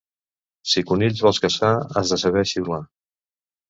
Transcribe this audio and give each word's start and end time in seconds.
Si 0.71 0.83
conills 0.93 1.23
vols 1.27 1.43
caçar, 1.45 1.71
has 1.95 2.17
de 2.17 2.21
saber 2.27 2.47
xiular. 2.57 2.85